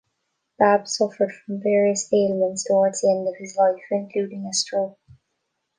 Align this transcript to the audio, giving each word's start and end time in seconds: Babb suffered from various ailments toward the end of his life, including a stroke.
Babb 0.57 0.87
suffered 0.87 1.31
from 1.31 1.61
various 1.61 2.11
ailments 2.11 2.63
toward 2.63 2.93
the 2.93 3.11
end 3.11 3.27
of 3.27 3.35
his 3.37 3.55
life, 3.55 3.83
including 3.91 4.47
a 4.47 4.51
stroke. 4.51 4.97